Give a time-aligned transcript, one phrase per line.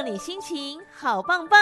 [0.00, 1.60] 让你心情好棒棒。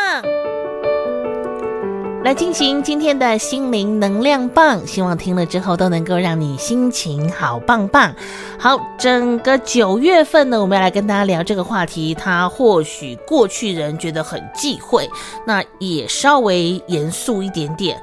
[2.22, 8.14] 来进行今天的心灵能量棒，希望听了之后都能够让你心情好棒棒。
[8.56, 12.14] 好，整个九月份呢，我们要来跟大家聊这个话题。
[12.14, 15.10] 它或许过去人觉得很忌讳，
[15.44, 18.00] 那也稍微严肃一点点。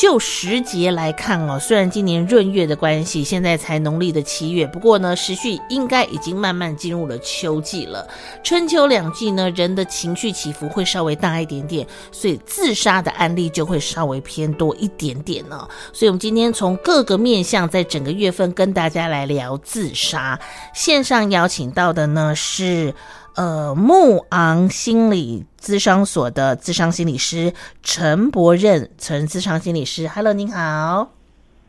[0.00, 8.08] 就时节来看哦，虽然今年闰月的关系，现在才农历的七月，不过呢，时序应该已经慢慢进入了秋季了。
[8.42, 15.68] 春秋两季呢，人的情绪起伏会稍微大一点点，所以自杀的案例就会稍微偏多一点点呢。
[15.92, 20.40] 所以，我们今天从各个面向，在整个月份跟大家来聊自杀。
[20.72, 22.94] 线上邀请到的呢是。
[23.40, 31.19] 呃，慕昂心理咨商所的咨商心理师陈博任，陈咨商心理师，Hello，您好。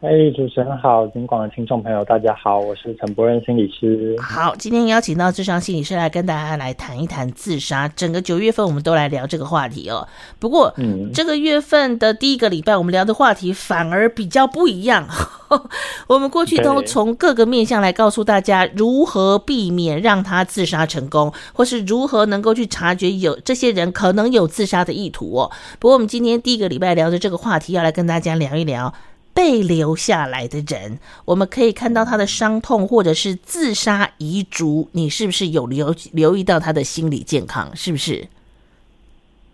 [0.02, 4.16] 哎主持人好，金广的听众朋友大家好，我是陈博任心理师。
[4.20, 7.88] 好，今天邀请到智商心理师来跟大家来谈一谈自杀。
[7.88, 10.08] 整个九月份我们都来聊这个话题哦。
[10.40, 15.08] 不过，嗯，这个月份的第一个礼拜，我们聊的话题反而比较不一样。
[16.10, 25.52] 我们过去都从各个面向来告诉大家如何避免让他自杀成功，或是如何能够去察觉有这些人可能有自杀的意图哦。
[25.78, 28.92] 不过，我们今天第一个礼拜聊的这个话题，要来跟大家聊一聊。
[29.34, 37.76] 被留下来的人，我们可以看到他的伤痛，或者是自杀遗嘱，你是不是有留留意到他的心理健康？
[37.76, 38.28] 是不是？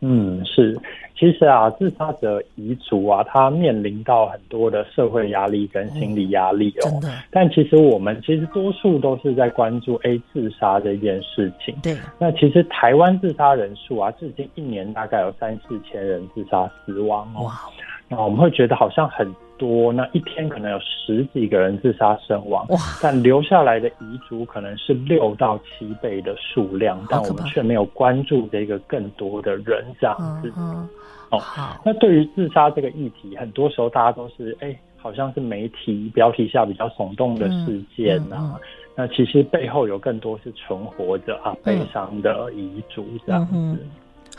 [0.02, 0.80] 嗯，是。
[1.20, 6.83] 其实啊，自杀者遗嘱啊，他面临到很多的社会压力跟心理压力哦。
[6.83, 7.11] 真的。
[7.31, 11.75] 但其实我们其实多数都是在关注 A 自杀这件事情。
[11.81, 11.98] 对。
[12.20, 17.45] 那其实台湾自杀人数啊，至今一年大概有三四千人自杀死亡哦。
[17.45, 17.61] 哇。
[18.08, 19.28] 那我们会觉得好像很。
[19.58, 22.78] 多，那一天可能有十几个人自杀身亡，哇！
[23.02, 30.52] 但留下来的遗嘱可能是六到七倍的数量，但我们却没有关注这个更多的人这样子。
[30.58, 30.88] 嗯，
[31.32, 31.82] 哦，好。
[31.86, 38.38] 那对于自杀这个议题，很多时候大家都是哎、欸，好像是媒体标题下比较耸动的事件啊。
[38.40, 38.60] 嗯嗯嗯、
[38.96, 43.86] 那其实背后有更多是存活着啊，悲伤的遗嘱这样子。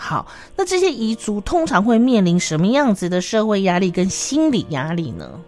[0.01, 0.25] 好，
[0.57, 5.41] 那这些彝族通常会面临什么样子的社会压力跟心理压力呢？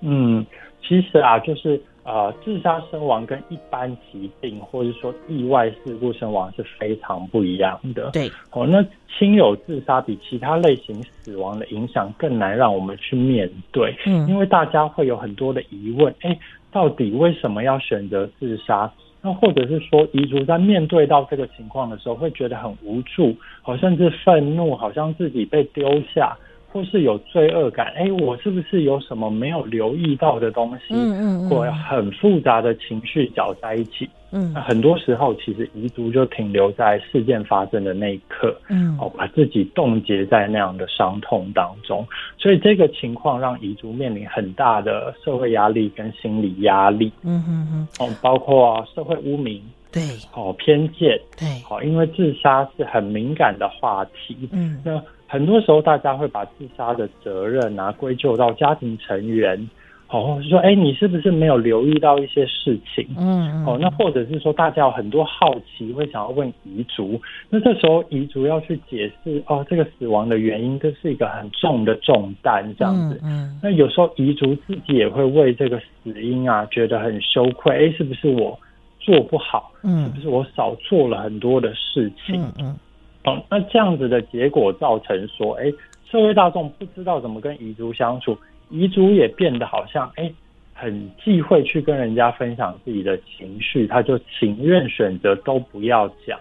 [0.00, 0.46] 嗯，
[0.80, 8.10] 其实啊，就是呃，自杀身亡跟一般疾病或者说意外事故身亡是非常不一样的。
[8.12, 8.80] 对，哦，那
[9.18, 13.92] 亲友自杀比其他类型死亡的影响更难让我们去面对。
[14.06, 16.38] 嗯，因为大家会有很多的疑问，哎，
[16.70, 18.88] 到底为什么要选择自杀？
[19.26, 26.38] 那或者是说，遗族在面对到这个情况的时候，会觉得很无助，好甚至愤怒，好像自己被丢下，
[26.72, 27.92] 或是有罪恶感。
[27.96, 30.94] 哎，我是不是有什么没有留意到的东西？
[30.94, 34.08] 嗯嗯，或很复杂的情绪搅在一起。
[34.32, 42.04] 嗯，那很多时候其实遗族就停留在事件发生的那一刻，嗯，哦，把自己冻结在那样的伤痛当中，
[42.36, 50.02] 所以这个情况让遗族面临很大的社会压力跟心理压力，嗯哼哼，哦，包括社会污名，对，
[50.34, 59.68] 哦，偏见，对，好，因为自杀是很敏感的话题，嗯，那很多时候大家会把自杀的责任啊归咎到家庭成员。
[60.08, 63.04] 哦，说，哎，你是不是没有留意到一些事情？
[63.18, 67.20] 嗯，嗯，哦，那或者是说，大家有很多好奇，会想要问遗族。
[67.50, 73.18] 那这时候遗族要去解释，哦，这个死亡的原因，这是一个很重的重担，这样子。
[73.24, 77.88] 嗯，嗯，那有时候遗族自己也会为这个死因啊，觉得很羞愧。
[77.88, 78.56] 哎，是不是我
[79.06, 79.70] 做不好？
[79.84, 82.42] 嗯，是不是我少做了很多的事情？
[82.42, 82.76] 嗯，嗯，
[83.22, 85.72] 哦，那这样子的结果造成说，哎，
[86.10, 88.36] 社会大众不知道怎么跟遗族相处。
[88.68, 90.28] 遗族也变得好像哎，
[90.74, 96.36] 很忌讳去跟人家分享自己的情绪，他就情愿选择都不要讲。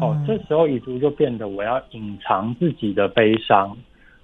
[0.00, 3.76] 哦，这时候遗族就变得我要隐藏自己的悲伤。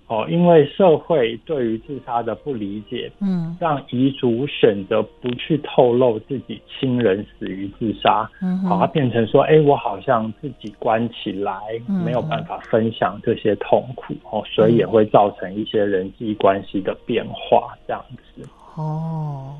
[0.06, 11.54] 哦，因为社会对于自杀的不理解，嗯，让遗族选择不去透露自己亲人死于自杀，嗯哼，好，它变成说，哎，我好像自己关起来，
[11.88, 18.48] 嗯、没有办法分享这些痛苦，哦，所以也会造成一些人际关系的变化，这样子。
[18.76, 19.54] 哦，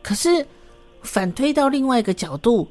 [0.00, 0.28] 可是
[1.02, 2.68] 反推到另外一个角度。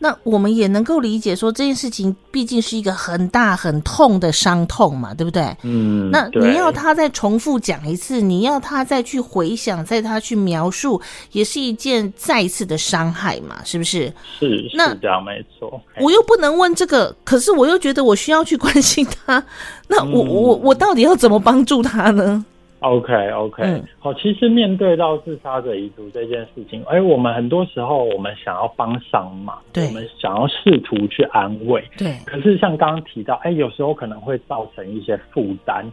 [0.00, 5.56] 那我们也能够理解说，这件事情毕竟是一个很大很痛的伤痛嘛，对不对？
[5.62, 6.10] 嗯。
[6.10, 11.00] 那你要他再重复讲一次，你要他再去回想，再他去描述，
[11.32, 14.12] 也是一件再一次的伤害嘛，是不是？
[14.38, 15.80] 是，那是这样没错。
[16.00, 19.42] 我又不能问这个，可是我又觉得我需要去关心他，
[19.88, 22.44] 那我、嗯、我我到底要怎么帮助他呢？
[22.80, 32.12] OK OK，、嗯、好，其实面对到自杀者遗族这件事情，哎，我们很多时候我们想要帮上忙，对，我们想要试图去安慰，对。
[32.24, 35.84] 可是像刚刚提到，哎，有时候可能会造成一些负担，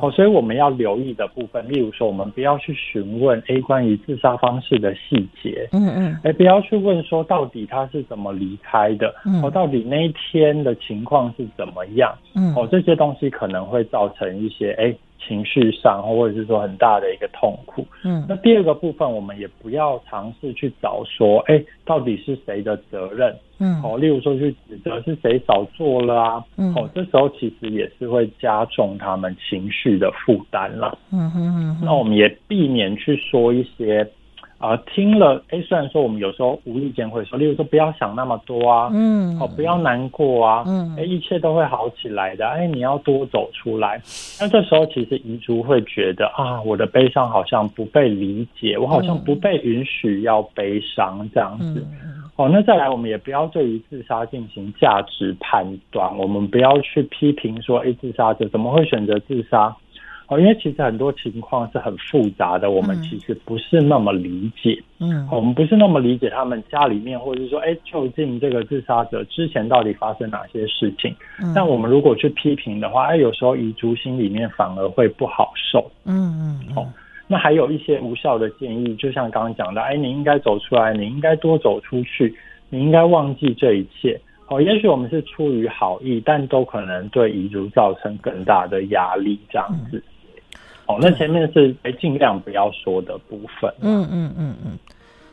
[0.00, 14.92] 哦，所以我们要留意的部分，例如说，我们不要去询问哎关于自杀方式的细节，嗯嗯，哎，不要去问说到底他是怎么离开的，嗯，哦，到底那一天的情况是怎么样，嗯，哦，这些东西可能会造成一些哎。
[15.26, 17.86] 情绪上，或者是说很大的一个痛苦。
[18.04, 23.34] 嗯，那第二个部分，我们也不要尝试去找说，哎、欸，到底是谁的责任？
[23.58, 26.44] 嗯，哦，例如说去指责是谁少做了啊？
[26.56, 30.98] 嗯，哦，这时候其实也是会加重他们情绪的负担了。
[31.12, 34.08] 嗯哼嗯哼，那我们也避免去说一些。
[34.62, 44.00] 啊、呃，听了，哎，虽然说我们有时候无意间会说，例如说不要想那么多啊，嗯，哦，不要难过啊，嗯，哎，一切都会好起来的，哎，你要多走出来。
[44.40, 51.84] 那这时候其实遗族会觉得啊，我的悲伤好像不被理解，我好像不被允许要悲伤这样子。
[52.04, 59.74] 嗯、哦，那再来，我们也不要对于自杀进行价值判断，我们不要去批评说，哎，自杀者怎么会选择自杀？
[60.30, 64.82] 因为其实很多情况是很复杂的，我们其实不是那么理解。
[64.98, 71.14] 嗯，我们不是那么理解他们家里面，或者是说，哎，究竟这个自杀者之前到底发生哪些事情？
[71.42, 75.90] 嗯，但我们如果去批评的话，哎，有时候遗族心里面反而会不好受。
[76.06, 76.76] 嗯嗯。
[76.76, 76.88] 哦，
[77.26, 82.34] 那还有一些无效的建议，就像刚刚讲的，哎，你应该走出来，你应该多走出去，
[82.70, 84.18] 你应该忘记这一切。
[84.48, 90.02] 哦，也许我们是出于好意，但都可能对遗族造成更大的压力，这样子。
[90.88, 93.72] 嗯哦，那前面是哎，尽量不要说的部分。
[93.80, 94.78] 嗯嗯嗯嗯。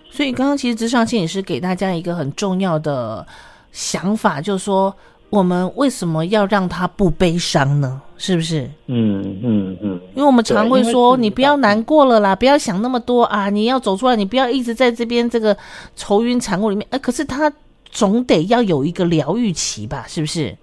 [0.10, 3.26] 所以刚刚其实咨商心理师给大家一个很重要的
[3.72, 4.94] 想法，就是说
[5.30, 8.02] 我们为什么要让他不悲伤呢？
[8.18, 8.70] 是不是？
[8.88, 10.00] 嗯嗯嗯。
[10.16, 15.56] 因为我们常会说，你不要难过了啦，不要想那么多啊，你要走出来，你不要一直在这边这个
[15.96, 16.86] 愁云惨雾里面。
[16.90, 17.52] 哎，可是他
[17.90, 20.06] 总得要有一个疗愈期吧？
[20.08, 20.58] 是不是？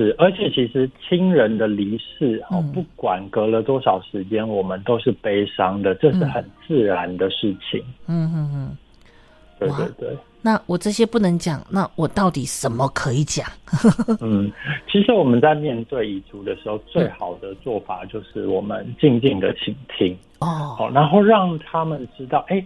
[0.00, 7.84] 是，而且其实亲人的离世，哦，不管隔了多少时间，我们都是悲伤的，这是很自然的事情。
[8.06, 8.76] 嗯嗯嗯，
[9.58, 10.16] 对对对。
[10.40, 13.46] 那我这些不能讲，那我到底什么可以讲？
[14.22, 14.50] 嗯，
[14.90, 22.64] 其实我们在面对遗族的时候，最好的做法就是我们静静的倾听哦，好，然后让他们知道，哎。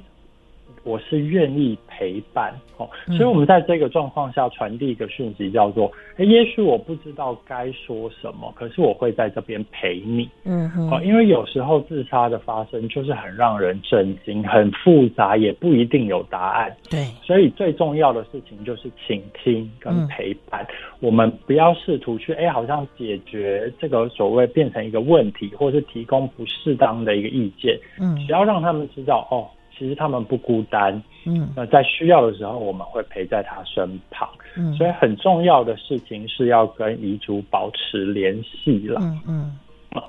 [0.85, 10.29] 我是愿意陪伴，哦，所以我们在这个状况下传递一个讯息，叫做：哎，也许我不知道该说什么，可是我会在这边陪你。
[10.45, 16.71] 嗯哼，哦，因为有时候自杀的发生就是很让人震惊、很复杂，也不一定有答案。
[16.91, 20.67] 对，所以最重要的事情就是倾听跟陪伴。
[21.01, 27.79] 我们不要试图去，哎，好像解决这个所谓变成一个问题，或是提供不适当的一个意见。
[27.99, 29.49] 嗯，只要让他们知道，哦。
[29.77, 39.59] 其实他们不孤单，嗯，那在需要的时候，我们会陪在他身旁，嗯，所以很重要的事情是要跟遗族保持联系了，嗯嗯，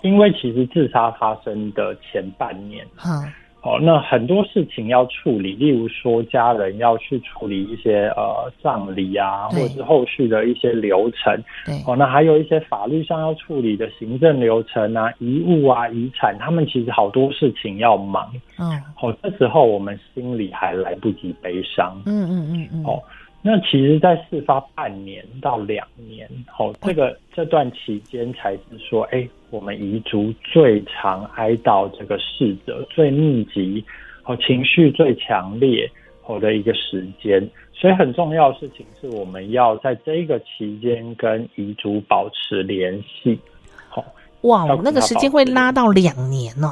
[0.03, 3.23] 因为其实自杀发生的前半年，嗯
[3.65, 11.35] 哦，那很多事情要处理，例如说家人要去处理一些呃葬礼啊，或者是后续的一些流程，
[11.65, 23.01] 对，哦，那还有一些法律上要处理的行政流程啊，遗物啊，遗产，他们其实好多事情要忙，嗯，哦，这时候我们心里还来不及悲伤，嗯嗯嗯嗯，哦。
[23.47, 26.27] 那其实，在事发半年到两年，
[26.57, 33.85] 哦，这个这段期间才是说，哎，我们彝族最常哀悼这个逝者最密集，
[34.23, 35.87] 哦，情绪最强烈，
[36.25, 37.47] 哦的一个时间。
[37.71, 43.39] 所以很重要的事情是，我们要在这个期间跟彝族保持联系。
[43.89, 44.03] 好，
[44.41, 46.69] 哇，那个时间会拉到两年哦。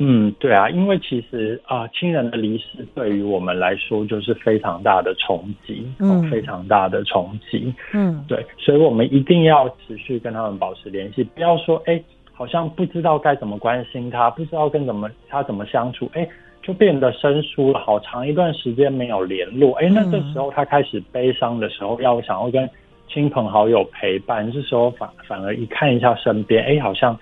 [0.00, 12.00] 嗯，对啊，因为其实啊，呃，亲人的离世对于我们来说就是非常大的冲击，嗯，非常大的冲击，嗯，对，所以我们一定要持续跟他们保持联系，不要说，哎，
[12.32, 16.28] 好像不知道该怎么关心他，不知道跟怎么他怎么相处，哎，
[16.62, 22.70] 就变得生疏了，好长一段时间没有联络，哎，那这时候他开始悲伤的时候，要想要跟
[23.08, 27.18] 亲朋好友陪伴，这时候反反而一看一下身边，哎，好像。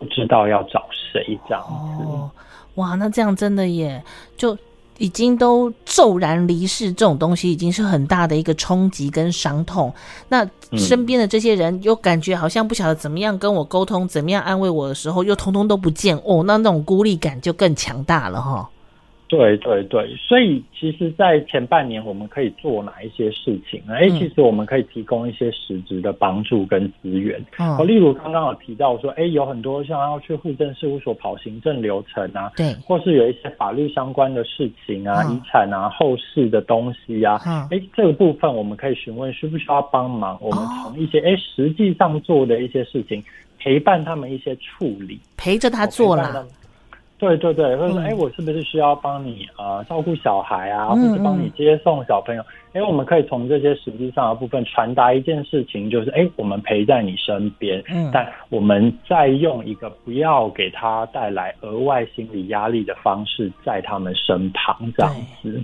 [0.00, 2.02] 不知道要找谁这样子。
[2.04, 2.28] 哦，
[2.74, 4.02] 哇，那这样真的也
[4.36, 4.56] 就
[4.98, 9.92] 已经都骤然离世，这种东西已经是很大的一个冲击跟伤痛。
[10.28, 18.68] 那身边的这些人又感觉好像不晓得怎么样跟我沟通，怎么样安慰我的时候，又通通都不见哦，那那种孤立感就更强大了哈。
[19.30, 23.94] 对对对，所以其实，在前半年我们可以做哪一些事情呢？
[23.94, 27.40] 哎、嗯，其实我们可以提供一些实质的帮助跟资源。
[27.58, 40.36] 哦，例如刚刚有提到说，哎，有很多像要去户政事务所跑行政流程啊，对，或是有一些法律相关的事情啊、遗、嗯、产啊、后事的东西啊，哎、嗯，这个部分我们可以询问需不需要帮忙。
[40.40, 43.22] 我们从一些哎、哦、实际上做的一些事情，
[43.60, 46.44] 陪伴他们一些处理，陪着他做了。
[47.20, 52.42] 对对对，或者说，哎、嗯，我是不是需要帮你呃照顾小孩啊，或者帮你接送小朋友？
[52.72, 65.62] 哎、嗯嗯，我们可以从这些实际上的部分传达一件事情，就是哎，我们陪在你身边，嗯，但我们再用一个不要给他带来额外心理压力的方式，在他们身旁这样子。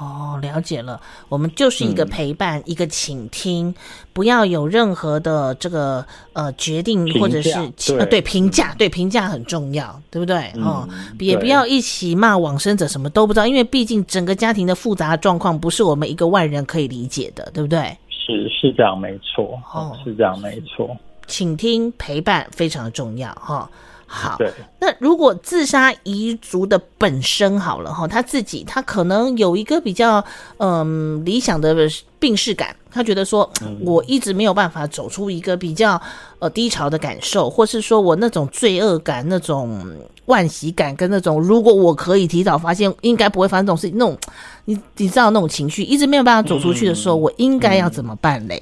[0.00, 1.00] 哦，了解了。
[1.28, 3.74] 我们就是一个陪伴，嗯、一个倾听，
[4.12, 6.04] 不要有任何的这个
[6.34, 7.50] 呃决定或者是
[7.86, 10.52] 对呃对评价，对评价很重要，对不对？
[10.54, 17.96] 嗯、哦，也不要一起骂往生者，什么都不知道，因为毕竟整个家庭的复杂状况不是我们一个外人可以理解的，对不对？
[18.10, 19.58] 是是这样，没错。
[19.72, 20.96] 哦，是这样，没错。
[21.26, 23.68] 倾听陪伴非常的重要，哈、哦。
[24.10, 24.50] 好，对，
[24.80, 30.24] 那如果自杀遗族的本身好了哈，他自己他可能有一个比较
[30.56, 31.76] 嗯理想的
[32.18, 33.48] 病逝感，他觉得说
[33.84, 36.00] 我一直没有办法走出一个比较
[36.38, 39.86] 呃低潮的感受，或是说我那种罪恶感、那种
[40.26, 44.16] 惋惜感跟那种如果我可以提早发现，应该不会发生这种事情，那种
[44.64, 48.60] 你你知道那种情绪一直没有办法走出去的时候，我应该要怎么办嘞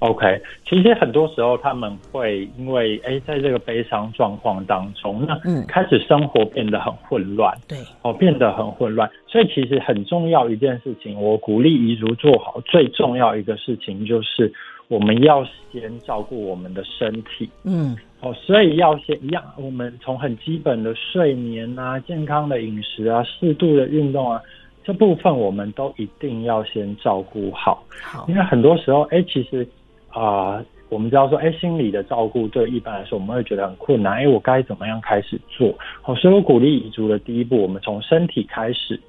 [0.00, 5.36] ？OK，其实很多时候他们会因为哎，在这个悲伤状况当中，那
[5.66, 9.10] 开始生活变得很混乱，对，哦，变得很混乱。
[9.26, 14.52] 所以其实很重要一件事情，我鼓励彝族做好最重要一个事情，就是
[14.86, 24.40] 我们要先照顾我们的身体，嗯，哦，所以要先一样，我们从很基本的睡眠啊、健康的饮食啊、适度的运动啊，
[24.84, 27.82] 这部分我们都一定要先照顾好。
[28.00, 29.66] 好，因为很多时候，哎，其实。
[30.10, 34.14] 啊、呃，我们知道说，哎，心理的照顾对一般来说，我们会觉得很困难。
[34.14, 35.74] 哎，我该怎么样开始做？
[36.02, 39.00] 好，所以我鼓励遗族的第一步，我们从身体开始。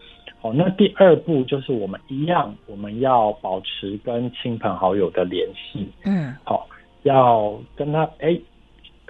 [0.41, 5.88] 好，那第二步就是我们一样，我们要保持跟亲朋好友的联系。
[6.06, 6.68] 嗯，好，
[7.03, 8.39] 要跟他哎。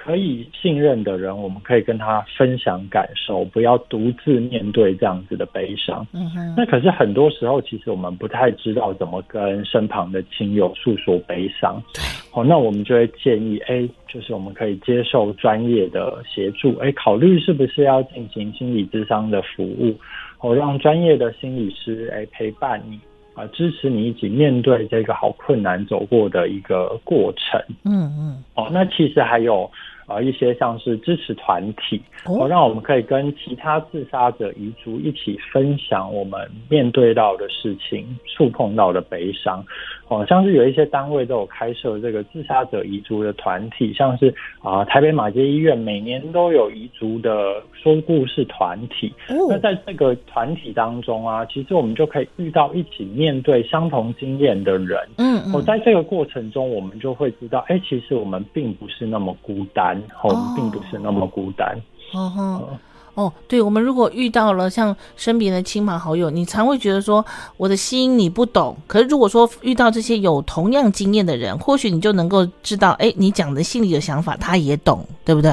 [0.01, 6.08] 可以信任的人，我们可以跟他分享感受，不要独自面对这样子的悲伤。
[6.13, 6.53] 嗯哼。
[6.56, 11.84] 那可是很多时候，其实我们不太知道怎么跟身旁的亲友诉说悲伤。
[11.94, 12.01] 对。
[12.32, 19.94] 好，那我们就会建议，哎，就是我们可以接受专业的协助，哎，考虑是不是要进行心理咨商的服务，
[20.39, 22.98] 哦，让专业的心理师哎陪伴你。
[23.36, 27.58] 啊，支持你一起面对这个好困难走过的一个过程。
[27.86, 28.44] 嗯嗯。
[28.56, 29.70] 哦，那其实还有
[30.09, 39.63] 啊一些像是支持团体，哦，让我们可以跟其他自杀者遗族一起分享我们面对到的事情、触碰到的悲伤。
[40.07, 49.13] 哦，像是有一些单位都有开设这个自杀者遗族的团体，像是啊台北马偕医院每年都有遗族的说故事团体。
[49.29, 49.45] 哦。
[49.47, 54.99] 那在这个团体当中啊，其实我们就可以遇到一起面对相同经验的人。
[55.19, 55.53] 嗯嗯。
[55.53, 61.77] 我在这个过程中，我们就会知道，哎，其实我们并不是那么孤单，我们并不是那么孤单。
[62.13, 62.34] 哦。
[62.38, 62.77] 嗯
[63.15, 67.25] 哦，对，我们如果遇到了像身边的亲朋好友，你常会觉得说
[67.58, 68.77] 我的心你不懂。
[68.88, 75.51] 可是如果说遇到这些有同样经验的人，或许你就能够知道，哎，你讲的心里的想法，他也懂，对不对？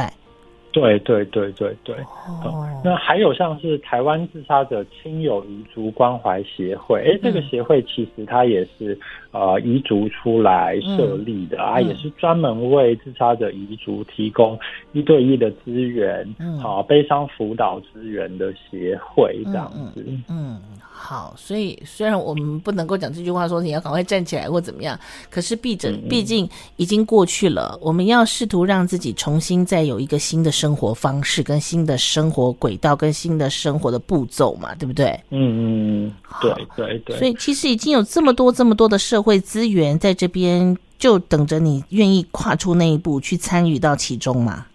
[0.70, 1.96] 对对对对对。
[2.44, 8.96] 哦，那还有像是台湾自杀者亲友遗族关怀协会，哎，这个协会其实它也是。
[9.36, 14.58] 呃，彝族出来设立的、嗯、啊，也是专门为自杀者彝族提供
[14.92, 20.22] 一对一的资源，嗯，好，悲伤辅导资源的协会这样子嗯。
[20.30, 20.58] 嗯，
[20.90, 35.08] 好，所以虽然我们不能够讲这句话说你要赶快站起来或怎么样，可是毕竟毕竟已经过去了，嗯、我们要试图让自己重新再有一个新的生活方式、跟新的生活轨道、跟新的生活的步骤嘛，对不对？
[35.28, 37.18] 嗯嗯，对对对。
[37.18, 39.25] 所以其实已经有这么多这么多的社会。
[39.26, 44.66] 会资源在这边就等着你愿意跨出那一步去参与到其中嘛？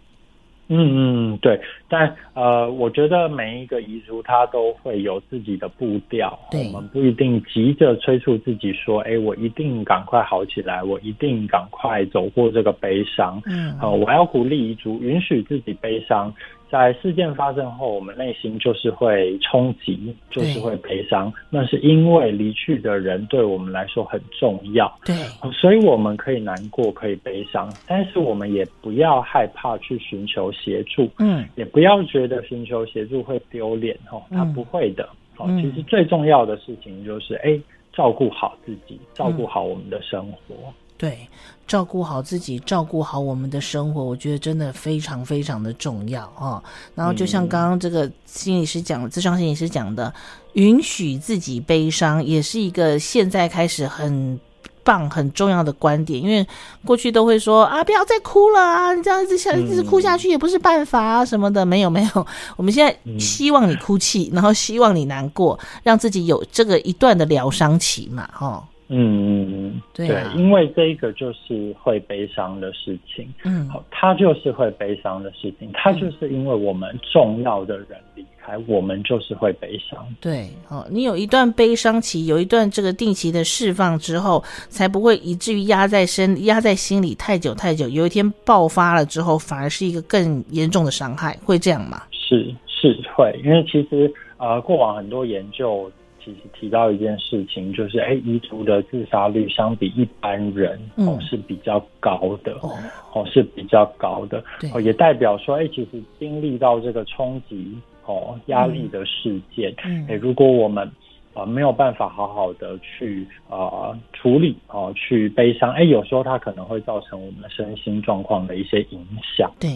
[0.67, 1.60] 嗯嗯，对。
[1.88, 13.41] 但呃，我觉得每一个遗族他都会有自己的步调，对，我们不一定急着催促自己说，哎，我一定赶快好起来，我一定赶快走过这个悲伤。
[13.46, 16.34] 嗯，呃，我要鼓励遗族允许自己悲伤。
[16.72, 21.32] 在事件发生后，我们内心就是会冲击，就是会悲伤。
[21.50, 24.90] 那是因为离去的人对我们来说很重要。
[25.04, 25.13] 对，
[25.51, 31.10] 所以我们可以难过，可以悲伤，但是我们也不要害怕去寻求协助。
[31.20, 35.10] 嗯，也不要觉得寻求协助会丢脸哦，他不会的。
[35.36, 37.60] 好，其实最重要的事情就是，哎，
[37.92, 40.56] 照顾好自己，照顾好我们的生活。
[41.01, 41.27] 嗯、对，
[41.67, 46.63] 照顾好自己，照顾好我们的生活，我觉得真的非常非常的重要啊。
[46.96, 50.13] 然后就像刚刚这个心理师讲的，咨商心理师讲的，
[50.53, 54.39] 允许自己悲伤，也是一个现在开始很。
[54.84, 56.43] 棒，很重要的观点，因为
[56.84, 62.27] 过去都会说啊，不要再哭了啊，你这样子下一直哭下去也不是办法啊，什么的，没有没有，
[62.58, 68.67] 我们现在希望你哭泣，然后希望你难过，让自己有这个一段的疗伤期嘛，哈。
[68.93, 80.05] 嗯对，因为这一个就是会悲伤的事情，嗯，好，他就是会悲伤的事情，他就是因为我们重要的人离开，我们就是会悲伤。
[80.19, 92.03] 对，哦，你有一段悲伤期，有一段这个定期的释放之后，才不会以至于压在身、压在心里太久太久，有一天爆发了之后，反而是一个更严重的伤害，会这样吗？
[92.12, 95.89] 是是会，因为其实呃，过往很多研究。
[96.24, 102.70] 其实提到一件事情，就是哎，遗族的自杀率相比一般人哦是比较高的，哦，
[103.13, 107.75] 哦是比较高的，哦也代表说，哎，其实经历到这个冲击
[108.06, 109.74] 哦压力的事件，
[110.08, 110.90] 哎，如果我们
[111.34, 119.00] 啊没有办法好好的去啊处理哦去悲伤，哎，有时候它可能会造成我们身心状况的一些影
[119.38, 119.70] 响，对。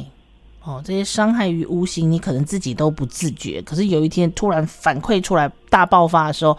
[0.65, 6.57] 哦，这些伤害于无形，你可能自己都不自觉，可是有一天突然反馈出来，大爆发的时候，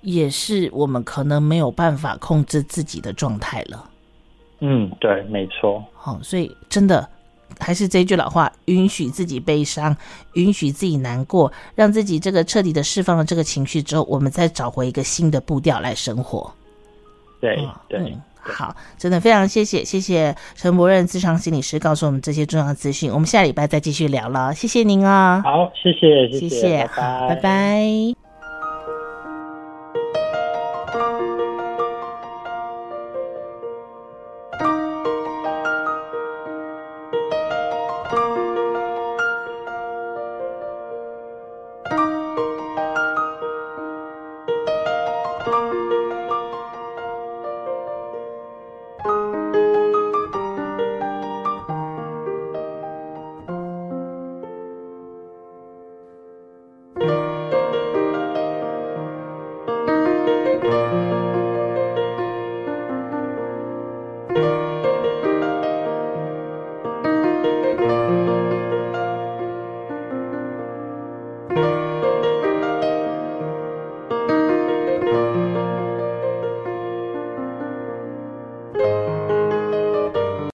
[0.00, 3.88] 也是我们可能没有办法控制自己的状态了。
[4.58, 5.84] 嗯，对，没错。
[5.94, 7.08] 好、哦，所以真的
[7.60, 9.96] 还是这句老话：允许自己悲伤，
[10.32, 16.52] 允许自己难过，让自己这个彻底的释放了这个情绪之后，我们再找回一个新的步调来生活。
[17.40, 17.56] 对，
[17.88, 18.00] 对。
[18.00, 23.10] 嗯好，真的非常谢谢，谢谢陈博任智商心理师告诉我们这些重要资讯。
[23.10, 25.66] 我们下礼拜再继续聊了，谢谢您啊、哦。
[25.66, 27.34] 好，谢谢，谢谢，谢谢好，拜拜。
[27.36, 28.23] 拜拜。